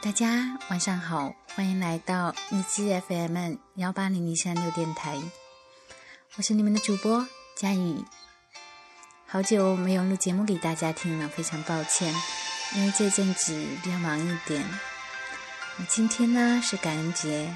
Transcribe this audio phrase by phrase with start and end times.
[0.00, 5.18] 大家晚上好，欢迎来到荔枝 FM 幺八零零三六电台，
[6.36, 8.04] 我是你们的主播佳宇。
[9.26, 12.14] 好久没有录节目给大家听了，非常抱歉，
[12.76, 13.52] 因为这阵子
[13.82, 14.64] 比较忙一点。
[15.88, 17.52] 今天呢是感恩节，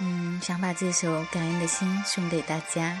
[0.00, 3.00] 嗯，想把这首感恩的心送给大家。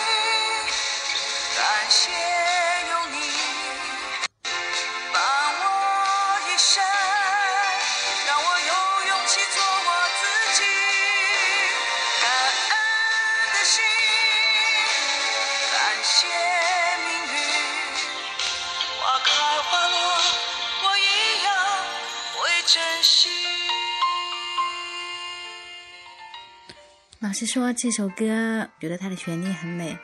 [27.19, 29.97] 老实说，这首歌觉得它的旋律很美。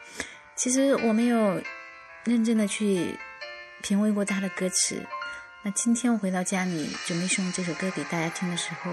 [0.56, 1.62] 其实我没有
[2.24, 3.16] 认真的去
[3.84, 5.06] 品味过它的歌词。
[5.62, 8.92] 那今天我回到家里准备送这首歌给大家听的时候，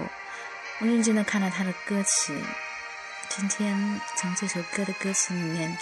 [0.81, 2.37] 我认真的看了它的歌词。
[3.29, 5.75] 今天从这首歌的歌词里面，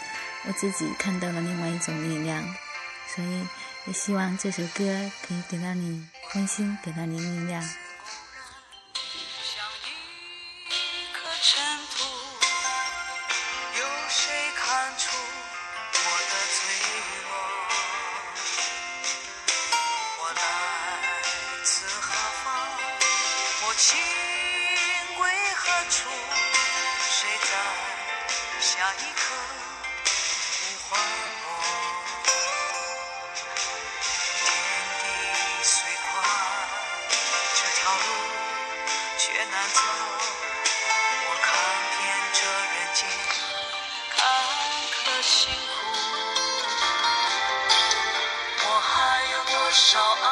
[0.47, 2.41] 我自己看到了另外一种力量。
[3.05, 3.45] 所以
[3.85, 7.61] 也希望这首歌可以给到你温馨，给到你力量。
[11.45, 12.05] 尘土
[13.77, 15.03] 有谁看出
[15.93, 15.97] 我
[16.31, 16.57] 的脆
[17.21, 17.29] 弱
[20.19, 20.39] 我来
[21.65, 22.05] 自何
[22.45, 22.45] 方
[23.67, 23.99] 我情
[25.17, 25.21] 归
[25.57, 26.09] 何处？
[27.11, 27.49] 谁在
[28.61, 29.35] 下一刻
[30.61, 30.91] 呼唤
[31.43, 31.45] 我
[34.39, 34.47] 天
[35.01, 35.03] 地
[35.61, 35.73] 虽
[36.09, 36.09] 宽
[37.53, 37.99] 这条路
[39.17, 40.22] 却难走。
[49.73, 50.27] 少爱？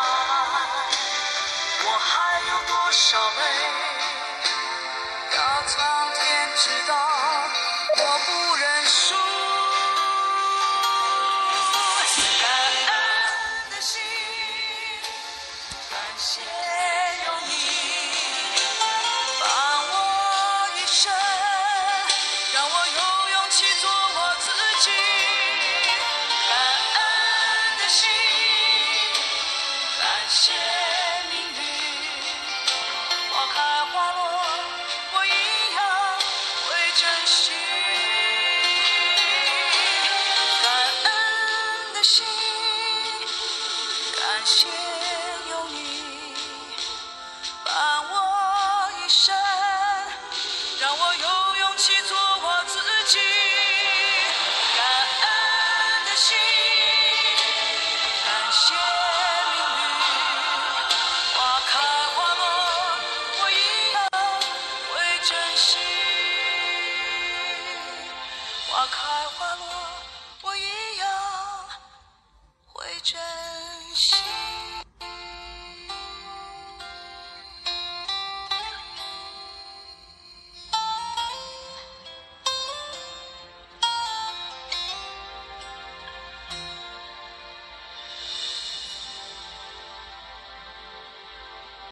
[1.84, 3.18] 我还有多少
[49.24, 49.36] 生，
[50.80, 53.20] 让我有勇气做我自己。
[54.76, 54.84] 感
[55.22, 55.26] 恩
[56.06, 56.36] 的心，
[58.26, 59.94] 感谢命运，
[61.36, 61.38] 花
[61.70, 61.72] 开
[62.16, 62.44] 花落，
[63.38, 63.54] 我一
[63.94, 64.00] 样
[64.90, 64.92] 会
[65.30, 65.78] 珍惜。
[68.72, 68.98] 花开
[69.38, 69.64] 花落。
[70.42, 71.06] 我一样
[72.74, 73.22] 会珍
[73.94, 74.16] 惜。